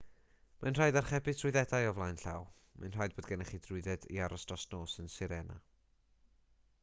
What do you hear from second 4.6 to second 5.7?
nos yn sirena